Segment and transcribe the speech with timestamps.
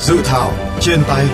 [0.00, 1.26] Dự thảo trên tay.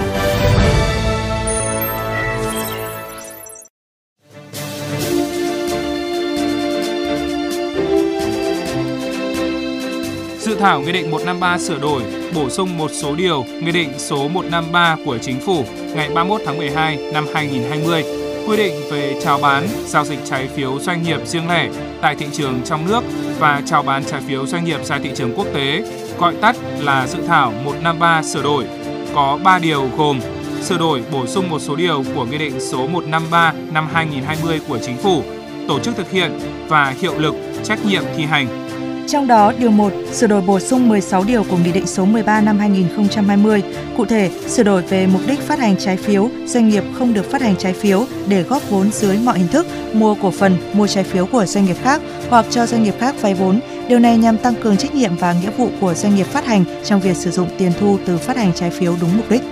[10.38, 12.02] Dự thảo Nghị định 153 sửa đổi,
[12.34, 16.58] bổ sung một số điều Nghị định số 153 của Chính phủ ngày 31 tháng
[16.58, 21.48] 12 năm 2020 quy định về chào bán, giao dịch trái phiếu doanh nghiệp riêng
[21.48, 23.00] lẻ tại thị trường trong nước
[23.38, 25.82] và chào bán trái phiếu doanh nghiệp ra thị trường quốc tế,
[26.18, 28.64] gọi tắt là dự thảo 153 sửa đổi.
[29.14, 30.20] Có 3 điều gồm
[30.62, 34.78] sửa đổi bổ sung một số điều của Nghị định số 153 năm 2020 của
[34.78, 35.22] Chính phủ,
[35.68, 37.34] tổ chức thực hiện và hiệu lực
[37.64, 38.69] trách nhiệm thi hành
[39.10, 42.40] trong đó, điều 1 sửa đổi bổ sung 16 điều của Nghị định số 13
[42.40, 43.62] năm 2020.
[43.96, 47.30] Cụ thể, sửa đổi về mục đích phát hành trái phiếu, doanh nghiệp không được
[47.30, 50.86] phát hành trái phiếu để góp vốn dưới mọi hình thức, mua cổ phần, mua
[50.86, 53.60] trái phiếu của doanh nghiệp khác hoặc cho doanh nghiệp khác vay vốn.
[53.88, 56.64] Điều này nhằm tăng cường trách nhiệm và nghĩa vụ của doanh nghiệp phát hành
[56.84, 59.42] trong việc sử dụng tiền thu từ phát hành trái phiếu đúng mục đích.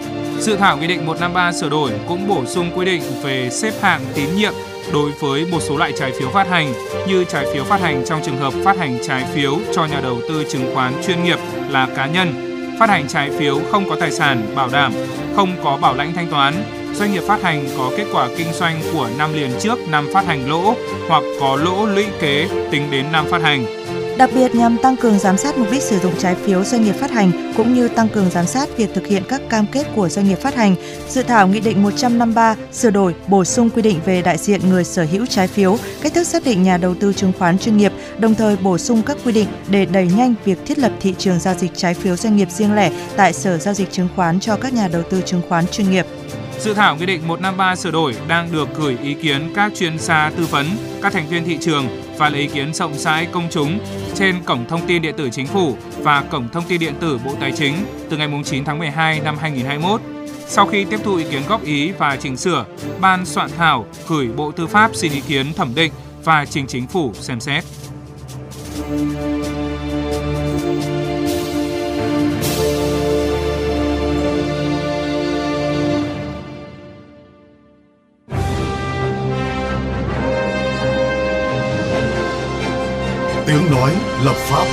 [0.40, 4.00] Dự thảo Nghị định 153 sửa đổi cũng bổ sung quy định về xếp hạng
[4.14, 4.52] tín nhiệm
[4.92, 6.72] đối với một số loại trái phiếu phát hành
[7.08, 10.20] như trái phiếu phát hành trong trường hợp phát hành trái phiếu cho nhà đầu
[10.28, 11.38] tư chứng khoán chuyên nghiệp
[11.70, 12.32] là cá nhân,
[12.80, 14.92] phát hành trái phiếu không có tài sản bảo đảm,
[15.36, 16.54] không có bảo lãnh thanh toán,
[16.94, 20.26] doanh nghiệp phát hành có kết quả kinh doanh của năm liền trước năm phát
[20.26, 20.74] hành lỗ
[21.08, 23.77] hoặc có lỗ lũy kế tính đến năm phát hành
[24.18, 26.92] đặc biệt nhằm tăng cường giám sát mục đích sử dụng trái phiếu doanh nghiệp
[26.92, 30.08] phát hành cũng như tăng cường giám sát việc thực hiện các cam kết của
[30.08, 30.74] doanh nghiệp phát hành.
[31.08, 34.84] Dự thảo Nghị định 153 sửa đổi, bổ sung quy định về đại diện người
[34.84, 37.92] sở hữu trái phiếu, cách thức xác định nhà đầu tư chứng khoán chuyên nghiệp,
[38.18, 41.38] đồng thời bổ sung các quy định để đẩy nhanh việc thiết lập thị trường
[41.38, 44.56] giao dịch trái phiếu doanh nghiệp riêng lẻ tại Sở giao dịch chứng khoán cho
[44.56, 46.06] các nhà đầu tư chứng khoán chuyên nghiệp.
[46.60, 50.30] Dự thảo Nghị định 153 sửa đổi đang được gửi ý kiến các chuyên gia
[50.36, 50.66] tư vấn,
[51.02, 53.78] các thành viên thị trường và lấy ý kiến rộng rãi công chúng
[54.14, 57.34] trên cổng thông tin điện tử chính phủ và cổng thông tin điện tử Bộ
[57.40, 57.74] Tài chính
[58.10, 60.00] từ ngày 9 tháng 12 năm 2021.
[60.46, 62.64] Sau khi tiếp thu ý kiến góp ý và chỉnh sửa,
[63.00, 65.92] ban soạn thảo gửi Bộ Tư pháp xin ý kiến thẩm định
[66.24, 67.64] và trình chính phủ xem xét.
[83.68, 83.92] Tiếng nói
[84.24, 84.66] lập pháp.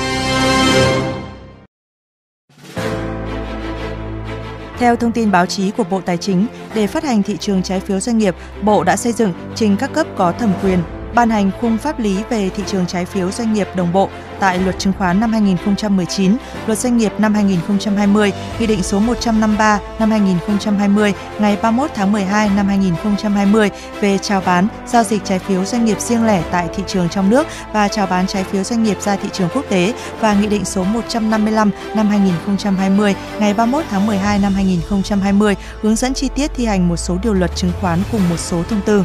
[4.78, 7.80] Theo thông tin báo chí của Bộ Tài chính, để phát hành thị trường trái
[7.80, 10.80] phiếu doanh nghiệp, Bộ đã xây dựng trình các cấp có thẩm quyền
[11.16, 14.10] ban hành khung pháp lý về thị trường trái phiếu doanh nghiệp đồng bộ
[14.40, 16.38] tại Luật Chứng khoán năm 2019,
[16.68, 22.50] Luật Doanh nghiệp năm 2020, Nghị định số 153 năm 2020 ngày 31 tháng 12
[22.56, 23.70] năm 2020
[24.02, 27.30] về chào bán, giao dịch trái phiếu doanh nghiệp riêng lẻ tại thị trường trong
[27.30, 30.48] nước và chào bán trái phiếu doanh nghiệp ra thị trường quốc tế và Nghị
[30.48, 36.52] định số 155 năm 2020 ngày 31 tháng 12 năm 2020 hướng dẫn chi tiết
[36.56, 39.04] thi hành một số điều luật chứng khoán cùng một số thông tư.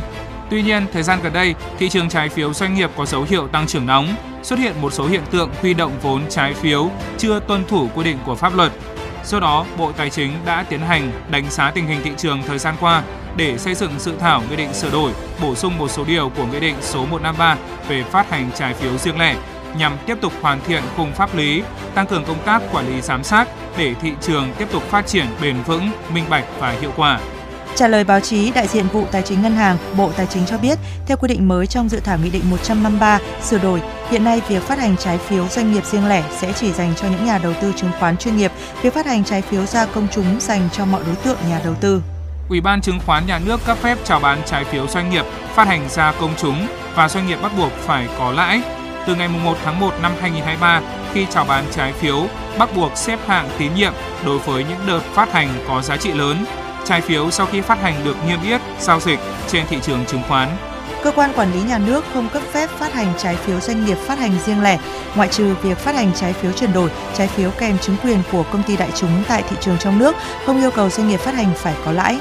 [0.51, 3.49] Tuy nhiên, thời gian gần đây, thị trường trái phiếu doanh nghiệp có dấu hiệu
[3.49, 7.41] tăng trưởng nóng, xuất hiện một số hiện tượng huy động vốn trái phiếu chưa
[7.41, 8.73] tuân thủ quy định của pháp luật.
[9.25, 12.59] Do đó, Bộ Tài chính đã tiến hành đánh giá tình hình thị trường thời
[12.59, 13.03] gian qua
[13.37, 15.13] để xây dựng dự thảo nghị định sửa đổi,
[15.43, 17.57] bổ sung một số điều của nghị định số 153
[17.89, 19.37] về phát hành trái phiếu riêng lẻ
[19.77, 21.63] nhằm tiếp tục hoàn thiện khung pháp lý,
[21.95, 25.27] tăng cường công tác quản lý giám sát để thị trường tiếp tục phát triển
[25.43, 27.21] bền vững, minh bạch và hiệu quả.
[27.81, 30.59] Trả lời báo chí, đại diện vụ Tài chính Ngân hàng, Bộ Tài chính cho
[30.59, 34.43] biết, theo quy định mới trong dự thảo Nghị định 153 sửa đổi, hiện nay
[34.49, 37.39] việc phát hành trái phiếu doanh nghiệp riêng lẻ sẽ chỉ dành cho những nhà
[37.39, 38.53] đầu tư chứng khoán chuyên nghiệp,
[38.83, 41.75] việc phát hành trái phiếu ra công chúng dành cho mọi đối tượng nhà đầu
[41.81, 42.03] tư.
[42.49, 45.25] Ủy ban chứng khoán nhà nước cấp phép chào bán trái phiếu doanh nghiệp
[45.55, 48.63] phát hành ra công chúng và doanh nghiệp bắt buộc phải có lãi.
[49.07, 50.83] Từ ngày 1 tháng 1 năm 2023,
[51.13, 52.27] khi chào bán trái phiếu,
[52.59, 53.93] bắt buộc xếp hạng tín nhiệm
[54.27, 56.45] đối với những đợt phát hành có giá trị lớn
[56.85, 59.19] trái phiếu sau khi phát hành được niêm yết, giao dịch
[59.49, 60.49] trên thị trường chứng khoán.
[61.03, 63.99] Cơ quan quản lý nhà nước không cấp phép phát hành trái phiếu doanh nghiệp
[64.07, 64.79] phát hành riêng lẻ,
[65.15, 68.43] ngoại trừ việc phát hành trái phiếu chuyển đổi, trái phiếu kèm chứng quyền của
[68.43, 70.17] công ty đại chúng tại thị trường trong nước,
[70.47, 72.19] không yêu cầu doanh nghiệp phát hành phải có lãi.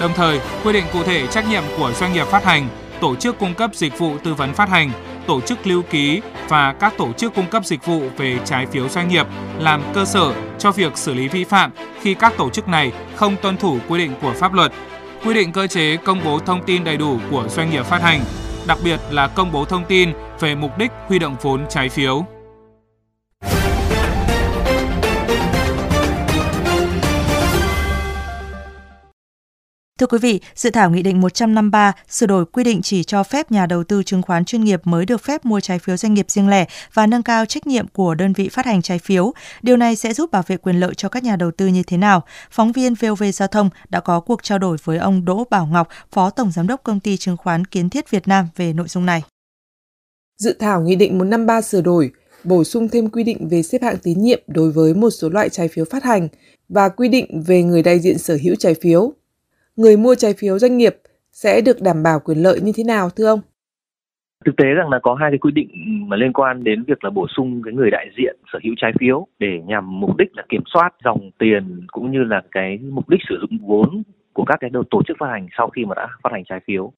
[0.00, 2.68] Đồng thời, quy định cụ thể trách nhiệm của doanh nghiệp phát hành,
[3.00, 4.90] tổ chức cung cấp dịch vụ tư vấn phát hành,
[5.28, 8.88] tổ chức lưu ký và các tổ chức cung cấp dịch vụ về trái phiếu
[8.88, 9.26] doanh nghiệp
[9.58, 11.70] làm cơ sở cho việc xử lý vi phạm
[12.00, 14.72] khi các tổ chức này không tuân thủ quy định của pháp luật,
[15.24, 18.20] quy định cơ chế công bố thông tin đầy đủ của doanh nghiệp phát hành,
[18.66, 22.37] đặc biệt là công bố thông tin về mục đích huy động vốn trái phiếu.
[29.98, 33.50] Thưa quý vị, dự thảo Nghị định 153 sửa đổi quy định chỉ cho phép
[33.50, 36.26] nhà đầu tư chứng khoán chuyên nghiệp mới được phép mua trái phiếu doanh nghiệp
[36.28, 39.32] riêng lẻ và nâng cao trách nhiệm của đơn vị phát hành trái phiếu.
[39.62, 41.96] Điều này sẽ giúp bảo vệ quyền lợi cho các nhà đầu tư như thế
[41.96, 42.22] nào?
[42.50, 45.88] Phóng viên VOV Giao thông đã có cuộc trao đổi với ông Đỗ Bảo Ngọc,
[46.12, 49.06] Phó Tổng Giám đốc Công ty Chứng khoán Kiến Thiết Việt Nam về nội dung
[49.06, 49.22] này.
[50.38, 52.10] Dự thảo Nghị định 153 sửa đổi
[52.44, 55.48] bổ sung thêm quy định về xếp hạng tín nhiệm đối với một số loại
[55.48, 56.28] trái phiếu phát hành
[56.68, 59.12] và quy định về người đại diện sở hữu trái phiếu
[59.78, 60.96] người mua trái phiếu doanh nghiệp
[61.32, 63.40] sẽ được đảm bảo quyền lợi như thế nào, thưa ông?
[64.44, 65.68] Thực tế rằng là có hai cái quy định
[66.08, 68.92] mà liên quan đến việc là bổ sung cái người đại diện sở hữu trái
[69.00, 73.08] phiếu để nhằm mục đích là kiểm soát dòng tiền cũng như là cái mục
[73.08, 74.02] đích sử dụng vốn
[74.32, 76.92] của các cái tổ chức phát hành sau khi mà đã phát hành trái phiếu.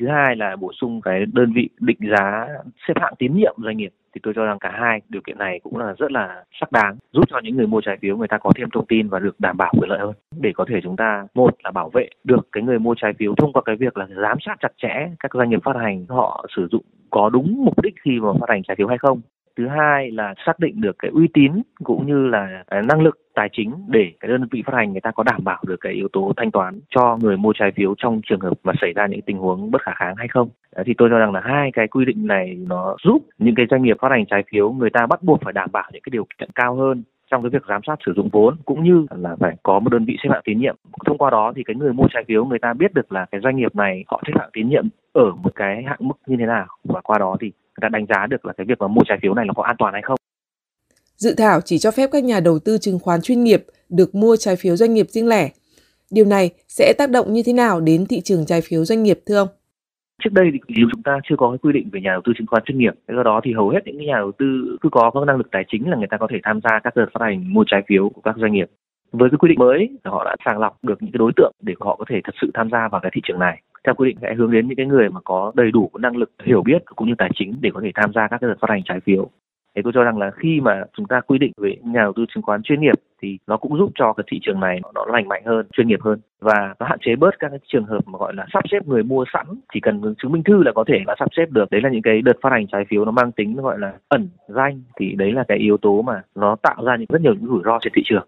[0.00, 2.46] Thứ hai là bổ sung cái đơn vị định giá
[2.88, 5.60] xếp hạng tín nhiệm doanh nghiệp, thì tôi cho rằng cả hai điều kiện này
[5.62, 8.38] cũng là rất là sắc đáng, giúp cho những người mua trái phiếu người ta
[8.38, 10.12] có thêm thông tin và được đảm bảo quyền lợi hơn.
[10.40, 13.34] Để có thể chúng ta, một là bảo vệ được cái người mua trái phiếu
[13.34, 16.46] thông qua cái việc là giám sát chặt chẽ các doanh nghiệp phát hành họ
[16.56, 19.20] sử dụng có đúng mục đích khi mà phát hành trái phiếu hay không
[19.56, 21.52] thứ hai là xác định được cái uy tín
[21.84, 25.00] cũng như là à, năng lực tài chính để cái đơn vị phát hành người
[25.00, 27.94] ta có đảm bảo được cái yếu tố thanh toán cho người mua trái phiếu
[27.98, 30.48] trong trường hợp mà xảy ra những tình huống bất khả kháng hay không.
[30.86, 33.82] Thì tôi cho rằng là hai cái quy định này nó giúp những cái doanh
[33.82, 36.26] nghiệp phát hành trái phiếu người ta bắt buộc phải đảm bảo những cái điều
[36.38, 39.56] kiện cao hơn trong cái việc giám sát sử dụng vốn cũng như là phải
[39.62, 40.76] có một đơn vị xếp hạng tín nhiệm.
[41.06, 43.40] Thông qua đó thì cái người mua trái phiếu người ta biết được là cái
[43.40, 46.46] doanh nghiệp này họ xếp hạng tín nhiệm ở một cái hạng mức như thế
[46.46, 49.02] nào và qua đó thì người ta đánh giá được là cái việc mà mua
[49.08, 50.18] trái phiếu này nó có an toàn hay không
[51.16, 54.36] Dự thảo chỉ cho phép các nhà đầu tư chứng khoán chuyên nghiệp được mua
[54.36, 55.50] trái phiếu doanh nghiệp riêng lẻ.
[56.10, 59.18] Điều này sẽ tác động như thế nào đến thị trường trái phiếu doanh nghiệp
[59.26, 59.48] thưa ông?
[60.24, 62.46] Trước đây thì chúng ta chưa có cái quy định về nhà đầu tư chứng
[62.46, 62.94] khoán chuyên nghiệp.
[63.08, 65.64] Do đó thì hầu hết những nhà đầu tư cứ có các năng lực tài
[65.68, 68.08] chính là người ta có thể tham gia các đợt phát hành mua trái phiếu
[68.08, 68.70] của các doanh nghiệp.
[69.12, 71.74] Với cái quy định mới, họ đã sàng lọc được những cái đối tượng để
[71.80, 74.18] họ có thể thật sự tham gia vào cái thị trường này theo quy định
[74.22, 77.08] sẽ hướng đến những cái người mà có đầy đủ năng lực hiểu biết cũng
[77.08, 79.30] như tài chính để có thể tham gia các cái đợt phát hành trái phiếu.
[79.76, 82.24] Thì tôi cho rằng là khi mà chúng ta quy định về nhà đầu tư
[82.34, 85.28] chứng khoán chuyên nghiệp thì nó cũng giúp cho cái thị trường này nó lành
[85.28, 88.18] mạnh hơn chuyên nghiệp hơn và nó hạn chế bớt các cái trường hợp mà
[88.18, 89.46] gọi là sắp xếp người mua sẵn.
[89.74, 91.70] Chỉ cần chứng minh thư là có thể là sắp xếp được.
[91.70, 94.28] Đấy là những cái đợt phát hành trái phiếu nó mang tính gọi là ẩn
[94.48, 94.82] danh.
[95.00, 97.62] Thì đấy là cái yếu tố mà nó tạo ra những rất nhiều những rủi
[97.64, 98.26] ro trên thị trường.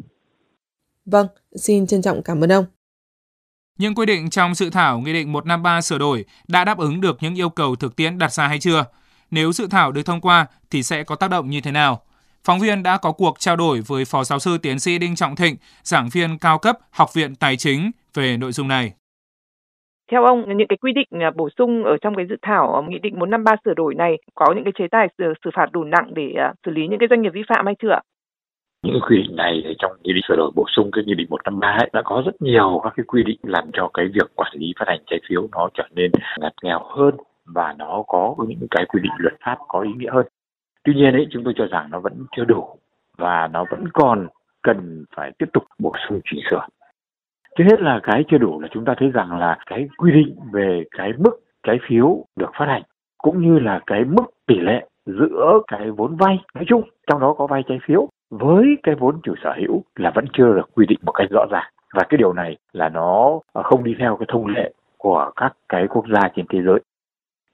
[1.06, 2.64] Vâng, xin trân trọng cảm ơn ông.
[3.78, 7.16] Những quy định trong dự thảo Nghị định 153 sửa đổi đã đáp ứng được
[7.20, 8.84] những yêu cầu thực tiễn đặt ra hay chưa?
[9.30, 12.00] Nếu dự thảo được thông qua thì sẽ có tác động như thế nào?
[12.44, 15.36] Phóng viên đã có cuộc trao đổi với Phó Giáo sư Tiến sĩ Đinh Trọng
[15.36, 18.92] Thịnh, giảng viên cao cấp Học viện Tài chính về nội dung này.
[20.10, 22.86] Theo ông, những cái quy định à, bổ sung ở trong cái dự thảo à,
[22.88, 25.84] Nghị định 153 sửa đổi này có những cái chế tài xử, xử phạt đủ
[25.84, 27.98] nặng để à, xử lý những cái doanh nghiệp vi phạm hay chưa?
[28.82, 31.69] Những quy định này trong nghị định sửa đổi bổ sung cái nghị định 153
[31.69, 34.72] ấy, đã có rất nhiều các cái quy định làm cho cái việc quản lý
[34.78, 36.10] phát hành trái phiếu nó trở nên
[36.40, 37.14] ngặt nghèo hơn
[37.46, 40.26] và nó có những cái quy định luật pháp có ý nghĩa hơn.
[40.84, 42.78] Tuy nhiên ấy chúng tôi cho rằng nó vẫn chưa đủ
[43.16, 44.28] và nó vẫn còn
[44.62, 46.66] cần phải tiếp tục bổ sung chỉnh sửa.
[47.58, 50.36] Trước hết là cái chưa đủ là chúng ta thấy rằng là cái quy định
[50.52, 51.30] về cái mức
[51.62, 52.82] trái phiếu được phát hành
[53.19, 57.34] cũng như là cái mức tỷ lệ giữa cái vốn vay nói chung trong đó
[57.38, 60.87] có vay trái phiếu với cái vốn chủ sở hữu là vẫn chưa được quy
[60.87, 61.72] định một cách rõ ràng.
[61.94, 65.87] Và cái điều này là nó không đi theo cái thông lệ của các cái
[65.88, 66.81] quốc gia trên thế giới.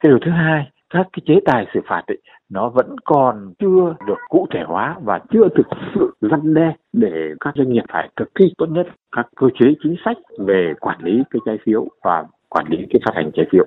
[0.00, 2.18] Cái điều thứ hai các cái chế tài xử phạt ấy,
[2.50, 7.32] nó vẫn còn chưa được cụ thể hóa và chưa thực sự răn đe để
[7.40, 8.86] các doanh nghiệp phải thực thi tốt nhất
[9.16, 13.00] các cơ chế chính sách về quản lý cái trái phiếu và quản lý cái
[13.04, 13.64] phát hành trái phiếu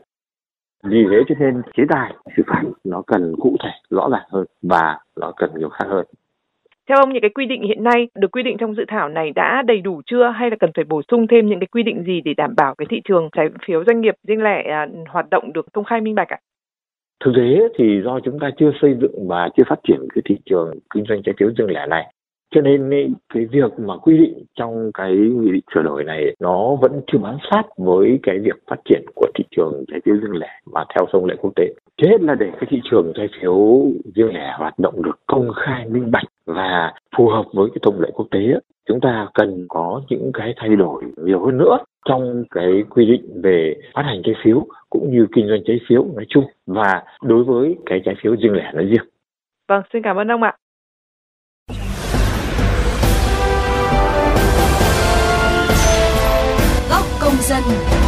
[0.84, 4.46] vì thế cho nên chế tài xử phạt nó cần cụ thể rõ ràng hơn
[4.62, 6.06] và nó cần nhiều khác hơn
[6.90, 9.32] theo ông những cái quy định hiện nay được quy định trong dự thảo này
[9.36, 12.04] đã đầy đủ chưa hay là cần phải bổ sung thêm những cái quy định
[12.04, 15.30] gì để đảm bảo cái thị trường trái phiếu doanh nghiệp riêng lẻ à, hoạt
[15.30, 16.40] động được công khai minh bạch ạ?
[17.26, 20.38] Thực tế thì do chúng ta chưa xây dựng và chưa phát triển cái thị
[20.46, 22.14] trường kinh doanh trái phiếu riêng lẻ này
[22.56, 26.76] cho nên cái việc mà quy định trong cái nghị định sửa đổi này nó
[26.82, 30.40] vẫn chưa bám sát với cái việc phát triển của thị trường trái phiếu riêng
[30.40, 31.74] lẻ và theo thông lệ quốc tế.
[31.98, 33.86] Trước hết là để cái thị trường trái phiếu
[34.16, 38.02] riêng lẻ hoạt động được công khai minh bạch và phù hợp với cái thông
[38.02, 41.78] lệ quốc tế chúng ta cần có những cái thay đổi nhiều hơn nữa
[42.10, 46.06] trong cái quy định về phát hành trái phiếu cũng như kinh doanh trái phiếu
[46.16, 49.06] nói chung và đối với cái trái phiếu riêng lẻ nói riêng.
[49.68, 50.54] Vâng, xin cảm ơn ông ạ.
[57.28, 58.07] Công dân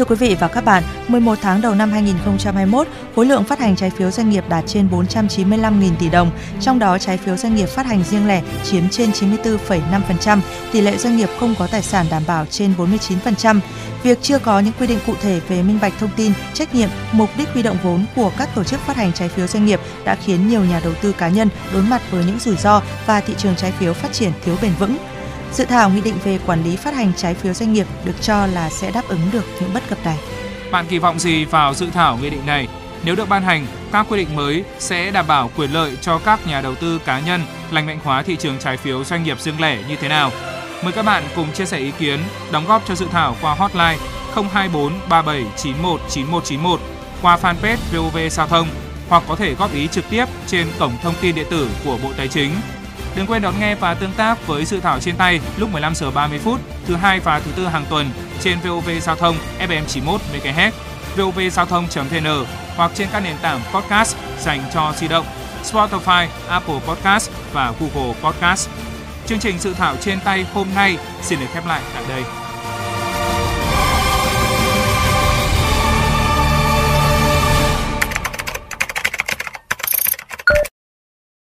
[0.00, 3.76] Thưa quý vị và các bạn, 11 tháng đầu năm 2021, khối lượng phát hành
[3.76, 6.30] trái phiếu doanh nghiệp đạt trên 495.000 tỷ đồng,
[6.60, 10.40] trong đó trái phiếu doanh nghiệp phát hành riêng lẻ chiếm trên 94,5%,
[10.72, 13.60] tỷ lệ doanh nghiệp không có tài sản đảm bảo trên 49%.
[14.02, 16.88] Việc chưa có những quy định cụ thể về minh bạch thông tin, trách nhiệm,
[17.12, 19.80] mục đích huy động vốn của các tổ chức phát hành trái phiếu doanh nghiệp
[20.04, 23.20] đã khiến nhiều nhà đầu tư cá nhân đối mặt với những rủi ro và
[23.20, 24.96] thị trường trái phiếu phát triển thiếu bền vững.
[25.52, 28.46] Dự thảo nghị định về quản lý phát hành trái phiếu doanh nghiệp được cho
[28.46, 30.18] là sẽ đáp ứng được những bất cập này.
[30.70, 32.68] Bạn kỳ vọng gì vào dự thảo nghị định này?
[33.04, 36.46] Nếu được ban hành, các quy định mới sẽ đảm bảo quyền lợi cho các
[36.46, 37.40] nhà đầu tư cá nhân,
[37.70, 40.30] lành mạnh hóa thị trường trái phiếu doanh nghiệp riêng lẻ như thế nào?
[40.84, 42.20] Mời các bạn cùng chia sẻ ý kiến,
[42.52, 43.96] đóng góp cho dự thảo qua hotline
[44.34, 46.80] 024 3791 9191
[47.22, 48.68] qua fanpage VOV Giao thông
[49.08, 52.10] hoặc có thể góp ý trực tiếp trên cổng thông tin điện tử của Bộ
[52.16, 52.50] Tài chính.
[53.14, 56.10] Đừng quên đón nghe và tương tác với dự thảo trên tay lúc 15 giờ
[56.10, 60.20] 30 phút thứ hai và thứ tư hàng tuần trên VOV Giao thông FM 91
[60.32, 60.70] MHz,
[61.16, 62.44] VOV Giao thông.vn
[62.76, 65.26] hoặc trên các nền tảng podcast dành cho di động
[65.64, 68.68] Spotify, Apple Podcast và Google Podcast.
[69.26, 72.49] Chương trình dự thảo trên tay hôm nay xin được khép lại tại đây.